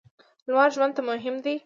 لمر 0.47 0.69
ژوند 0.75 0.93
ته 0.97 1.01
مهم 1.09 1.35
دی. 1.43 1.55